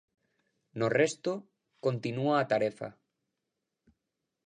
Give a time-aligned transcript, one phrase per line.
[0.79, 1.31] No resto,
[1.85, 2.89] continúa a tarefa.